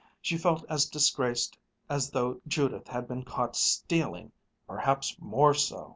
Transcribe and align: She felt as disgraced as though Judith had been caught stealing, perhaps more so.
She 0.19 0.35
felt 0.35 0.65
as 0.67 0.87
disgraced 0.87 1.59
as 1.87 2.09
though 2.09 2.41
Judith 2.47 2.87
had 2.87 3.07
been 3.07 3.21
caught 3.21 3.55
stealing, 3.55 4.31
perhaps 4.65 5.15
more 5.19 5.53
so. 5.53 5.89